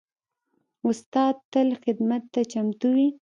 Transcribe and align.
استاد 0.89 1.35
تل 1.51 1.69
خدمت 1.83 2.23
ته 2.33 2.41
چمتو 2.51 2.87
وي. 2.95 3.07